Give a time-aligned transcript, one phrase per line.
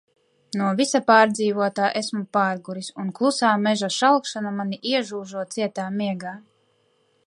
[0.59, 6.39] No visa pārdzīvotā esmu pārguris un klusā meža šalkšana mani iežūžo cietā miegā.